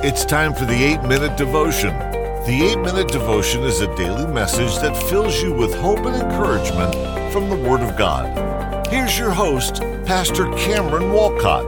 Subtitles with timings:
[0.00, 1.90] It's time for the 8 Minute Devotion.
[2.46, 6.94] The 8 Minute Devotion is a daily message that fills you with hope and encouragement
[7.32, 8.86] from the Word of God.
[8.86, 11.64] Here's your host, Pastor Cameron Walcott.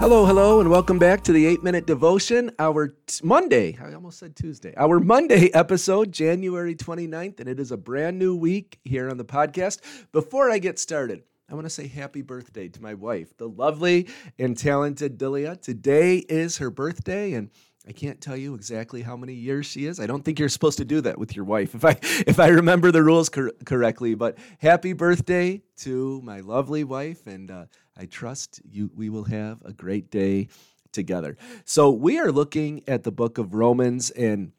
[0.00, 4.18] Hello, hello, and welcome back to the 8 Minute Devotion, our t- Monday, I almost
[4.18, 9.08] said Tuesday, our Monday episode, January 29th, and it is a brand new week here
[9.08, 9.80] on the podcast.
[10.10, 14.08] Before I get started, I want to say happy birthday to my wife, the lovely
[14.36, 15.54] and talented Delia.
[15.54, 17.50] Today is her birthday, and
[17.86, 20.00] I can't tell you exactly how many years she is.
[20.00, 22.48] I don't think you're supposed to do that with your wife, if I if I
[22.48, 24.16] remember the rules cor- correctly.
[24.16, 27.66] But happy birthday to my lovely wife, and uh,
[27.96, 28.90] I trust you.
[28.96, 30.48] We will have a great day
[30.90, 31.36] together.
[31.64, 34.50] So we are looking at the book of Romans, and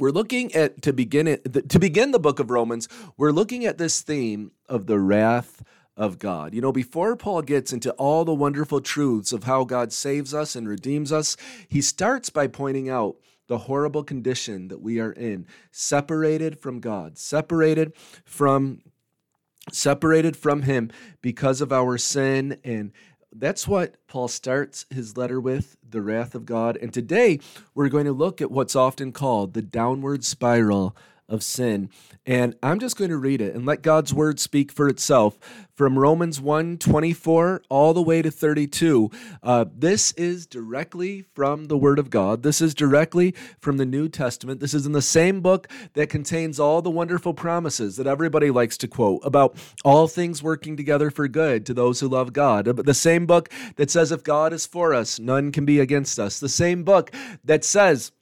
[0.00, 2.88] we're looking at to begin it to begin the book of Romans.
[3.18, 5.62] We're looking at this theme of the wrath
[5.96, 6.54] of God.
[6.54, 10.56] You know, before Paul gets into all the wonderful truths of how God saves us
[10.56, 11.36] and redeems us,
[11.68, 13.16] he starts by pointing out
[13.48, 17.92] the horrible condition that we are in, separated from God, separated
[18.24, 18.80] from
[19.70, 22.90] separated from him because of our sin and
[23.34, 26.76] that's what Paul starts his letter with, the wrath of God.
[26.76, 27.40] And today
[27.74, 30.94] we're going to look at what's often called the downward spiral
[31.28, 31.90] of sin.
[32.26, 35.38] And I'm just going to read it and let God's word speak for itself
[35.74, 39.10] from Romans 1 24 all the way to 32.
[39.42, 42.42] Uh, this is directly from the word of God.
[42.42, 44.60] This is directly from the New Testament.
[44.60, 48.76] This is in the same book that contains all the wonderful promises that everybody likes
[48.78, 52.66] to quote about all things working together for good to those who love God.
[52.66, 56.38] The same book that says, if God is for us, none can be against us.
[56.38, 57.10] The same book
[57.44, 58.12] that says,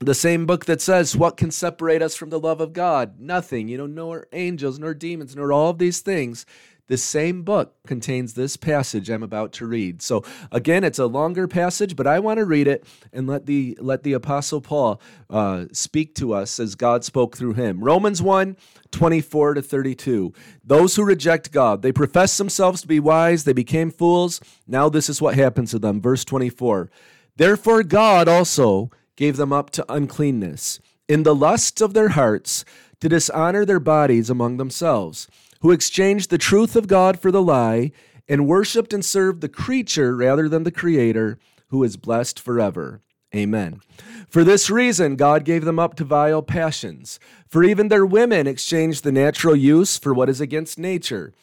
[0.00, 3.20] the same book that says, What can separate us from the love of God?
[3.20, 6.46] Nothing, you know, nor angels, nor demons, nor all of these things.
[6.86, 10.02] The same book contains this passage I'm about to read.
[10.02, 13.78] So again, it's a longer passage, but I want to read it and let the
[13.80, 17.84] let the Apostle Paul uh, speak to us as God spoke through him.
[17.84, 18.56] Romans 1,
[18.90, 20.32] 24 to 32.
[20.64, 24.40] Those who reject God, they profess themselves to be wise, they became fools.
[24.66, 26.00] Now this is what happens to them.
[26.00, 26.90] Verse 24.
[27.36, 32.64] Therefore, God also gave them up to uncleanness, in the lusts of their hearts,
[33.00, 35.28] to dishonor their bodies among themselves,
[35.60, 37.92] who exchanged the truth of God for the lie,
[38.26, 43.02] and worshipped and served the creature rather than the Creator, who is blessed forever.
[43.36, 43.82] Amen.
[44.30, 47.20] For this reason, God gave them up to vile passions.
[47.46, 51.34] For even their women exchanged the natural use for what is against nature.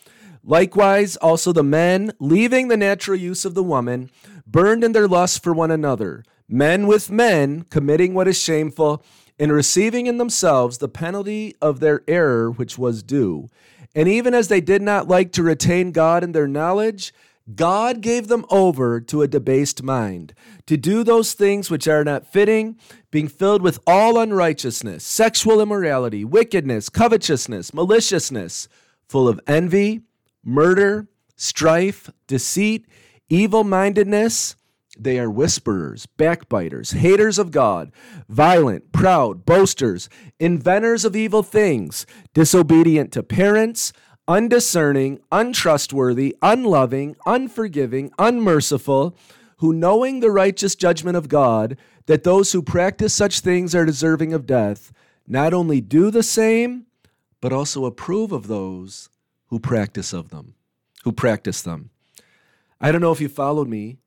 [0.44, 4.10] Likewise, also the men, leaving the natural use of the woman,
[4.48, 9.04] burned in their lust for one another men with men committing what is shameful
[9.40, 13.50] and receiving in themselves the penalty of their error which was due.
[13.96, 17.14] And even as they did not like to retain God in their knowledge,
[17.56, 20.34] God gave them over to a debased mind,
[20.66, 22.78] to do those things which are not fitting,
[23.10, 28.68] being filled with all unrighteousness, sexual immorality, wickedness, covetousness, maliciousness,
[29.08, 30.02] full of envy,
[30.44, 31.08] murder,
[31.38, 32.86] strife, deceit,
[33.30, 34.56] evil mindedness
[35.04, 37.92] they are whisperers, backbiters, haters of God,
[38.28, 40.10] violent, proud, boasters,
[40.40, 43.94] inventors of evil things, disobedient to parents,
[44.28, 49.16] undiscerning, untrustworthy, unloving, unforgiving, unmerciful,
[49.58, 54.34] who knowing the righteous judgment of God, that those who practice such things are deserving
[54.34, 54.92] of death,
[55.28, 56.86] not only do the same,
[57.42, 59.10] but also approve of those
[59.48, 60.56] who practice of them,
[61.04, 61.90] who practice them.
[62.80, 63.98] I don't know if you followed me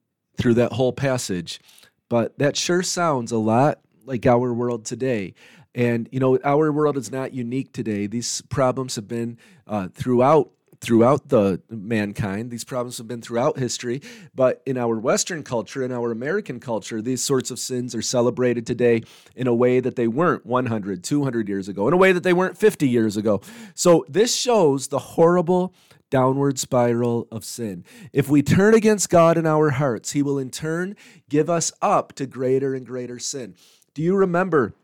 [0.40, 1.60] through that whole passage.
[2.08, 5.34] But that sure sounds a lot like our world today.
[5.74, 8.06] And, you know, our world is not unique today.
[8.06, 10.50] These problems have been uh, throughout
[10.80, 12.50] throughout the mankind.
[12.50, 14.00] These problems have been throughout history,
[14.34, 18.66] but in our Western culture, in our American culture, these sorts of sins are celebrated
[18.66, 19.02] today
[19.36, 22.32] in a way that they weren't 100, 200 years ago, in a way that they
[22.32, 23.42] weren't 50 years ago.
[23.74, 25.74] So this shows the horrible
[26.10, 27.84] downward spiral of sin.
[28.12, 30.96] If we turn against God in our hearts, He will in turn
[31.28, 33.54] give us up to greater and greater sin.
[33.94, 34.74] Do you remember?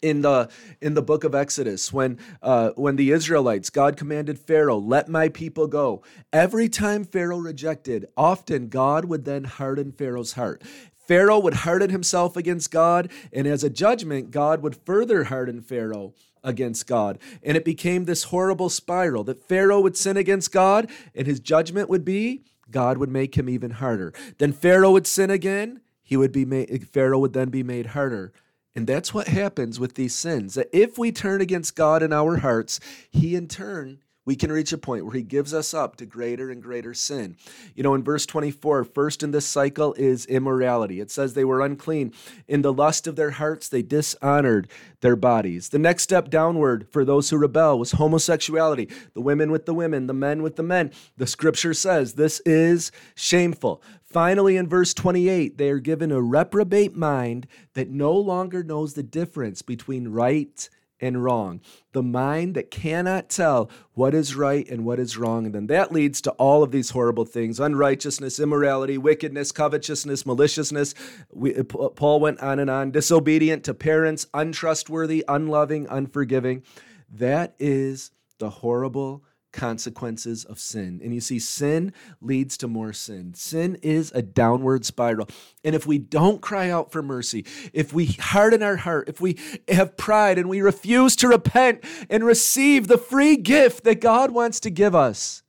[0.00, 0.48] in the
[0.80, 5.28] in the book of Exodus when uh, when the Israelites God commanded Pharaoh let my
[5.28, 6.02] people go
[6.32, 10.62] every time Pharaoh rejected often God would then harden Pharaoh's heart
[11.08, 16.12] Pharaoh would harden himself against God and as a judgment God would further harden Pharaoh
[16.44, 17.18] against God.
[17.42, 21.88] And it became this horrible spiral that Pharaoh would sin against God, and his judgment
[21.88, 24.12] would be God would make him even harder.
[24.36, 28.32] Then Pharaoh would sin again, he would be made, Pharaoh would then be made harder.
[28.74, 30.54] And that's what happens with these sins.
[30.54, 32.78] That if we turn against God in our hearts,
[33.10, 36.50] he in turn we can reach a point where he gives us up to greater
[36.50, 37.34] and greater sin.
[37.74, 41.00] You know, in verse 24, first in this cycle is immorality.
[41.00, 42.12] It says they were unclean.
[42.46, 44.68] In the lust of their hearts, they dishonored
[45.00, 45.70] their bodies.
[45.70, 48.90] The next step downward for those who rebel was homosexuality.
[49.14, 50.92] The women with the women, the men with the men.
[51.16, 53.80] The scripture says this is shameful.
[54.02, 59.02] Finally, in verse 28, they are given a reprobate mind that no longer knows the
[59.02, 60.68] difference between right
[61.00, 61.60] and wrong.
[61.92, 65.46] The mind that cannot tell what is right and what is wrong.
[65.46, 70.94] And then that leads to all of these horrible things unrighteousness, immorality, wickedness, covetousness, maliciousness.
[71.32, 76.62] We, uh, Paul went on and on disobedient to parents, untrustworthy, unloving, unforgiving.
[77.10, 81.00] That is the horrible consequences of sin.
[81.02, 83.34] And you see, sin leads to more sin.
[83.34, 85.28] Sin is a downward spiral.
[85.64, 89.38] And if we don't cry out for mercy, if we harden our heart, if we
[89.68, 94.60] have pride and we refuse to repent and receive the free gift that God wants
[94.60, 95.42] to give us,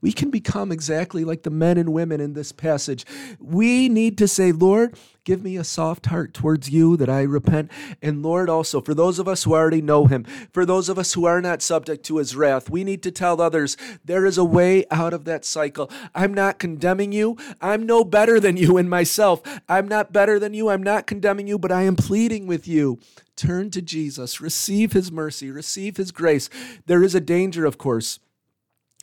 [0.00, 3.04] we can become exactly like the men and women in this passage.
[3.40, 7.70] We need to say, Lord, give me a soft heart towards you that I repent.
[8.00, 11.14] And Lord, also, for those of us who already know him, for those of us
[11.14, 14.44] who are not subject to his wrath, we need to tell others there is a
[14.44, 15.90] way out of that cycle.
[16.14, 17.36] I'm not condemning you.
[17.60, 19.42] I'm no better than you in myself.
[19.68, 20.68] I'm not better than you.
[20.68, 22.98] I'm not condemning you, but I am pleading with you
[23.36, 26.50] turn to Jesus, receive his mercy, receive his grace.
[26.86, 28.18] There is a danger, of course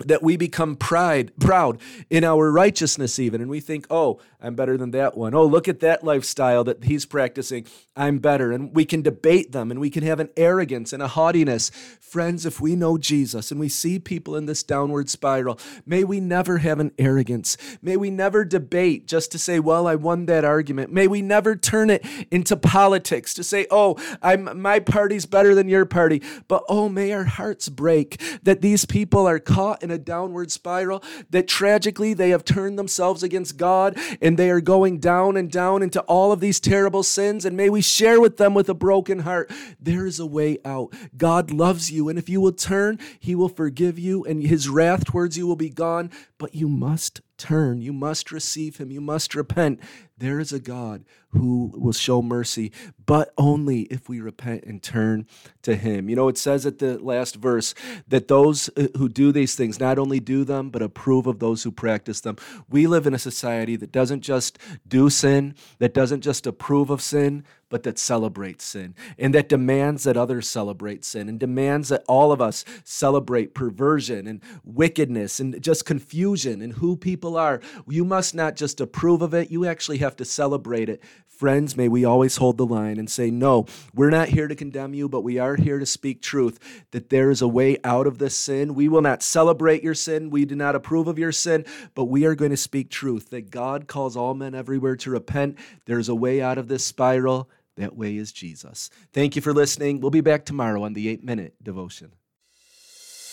[0.03, 3.39] that we become pride proud in our righteousness even.
[3.39, 5.33] And we think oh i'm better than that one.
[5.33, 7.65] Oh look at that lifestyle that he's practicing.
[7.95, 8.51] I'm better.
[8.51, 11.69] And we can debate them and we can have an arrogance and a haughtiness.
[12.01, 16.19] Friends if we know jesus and we see people in this downward spiral may we
[16.19, 17.55] never have an arrogance.
[17.81, 20.91] May we never debate just to say well i won that argument.
[20.91, 25.69] May we never turn it into politics to say oh i'm my party's better than
[25.69, 26.21] your party.
[26.49, 31.01] But oh may our hearts break that these people are caught in a downward spiral,
[31.29, 35.81] that tragically they have turned themselves against God and they are going down and down
[35.81, 37.45] into all of these terrible sins.
[37.45, 39.49] And may we share with them with a broken heart
[39.79, 40.93] there is a way out.
[41.15, 42.09] God loves you.
[42.09, 45.55] And if you will turn, he will forgive you and his wrath towards you will
[45.55, 46.11] be gone.
[46.37, 47.81] But you must turn.
[47.81, 48.91] You must receive him.
[48.91, 49.79] You must repent.
[50.17, 52.71] There is a God who will show mercy,
[53.05, 55.27] but only if we repent and turn
[55.63, 56.07] to him.
[56.07, 57.73] You know, it says at the last verse
[58.07, 61.63] that those uh, who do these things not only do them, but approve of those
[61.63, 62.37] who practice them.
[62.69, 67.01] We live in a society that doesn't just do sin, that doesn't just approve of
[67.01, 72.03] sin, but that celebrates sin and that demands that others celebrate sin and demands that
[72.07, 77.59] all of us celebrate perversion and wickedness and just confusion and who people are.
[77.87, 81.01] You must not just approve of it, you actually have to celebrate it.
[81.27, 84.93] Friends, may we always hold the line and say, No, we're not here to condemn
[84.93, 88.19] you, but we are here to speak truth that there is a way out of
[88.19, 88.73] this sin.
[88.73, 90.29] We will not celebrate your sin.
[90.29, 93.51] We do not approve of your sin, but we are going to speak truth that
[93.51, 95.57] God calls all men everywhere to repent.
[95.85, 97.49] There's a way out of this spiral.
[97.77, 98.89] That way is Jesus.
[99.11, 99.99] Thank you for listening.
[99.99, 102.13] We'll be back tomorrow on the 8 Minute Devotion.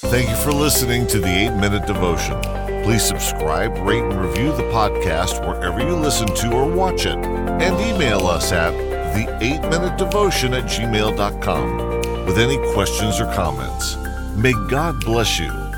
[0.07, 2.41] Thank you for listening to the 8 Minute Devotion.
[2.83, 7.17] Please subscribe, rate, and review the podcast wherever you listen to or watch it.
[7.17, 8.73] And email us at
[9.15, 13.97] the 8 Minute Devotion at gmail.com with any questions or comments.
[14.37, 15.72] May God bless you